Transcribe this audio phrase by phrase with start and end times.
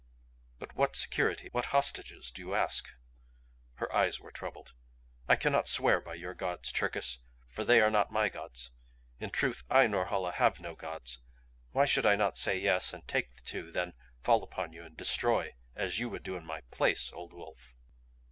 [0.57, 2.87] "But what security, what hostages, do you ask?"
[3.75, 4.73] Her eyes were troubled.
[5.29, 8.71] "I cannot swear by your gods, Cherkis, for they are not my gods
[9.19, 11.19] in truth I, Norhala, have no gods.
[11.69, 13.93] Why should I not say yes and take the two, then
[14.23, 17.75] fall upon you and destroy as you would do in my place, old wolf?"